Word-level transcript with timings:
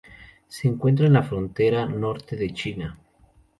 Se 0.47 0.67
encuentra 0.67 1.05
en 1.05 1.13
la 1.13 1.21
frontera 1.21 1.85
norte 1.85 2.35
de 2.35 2.51
China. 2.55 2.97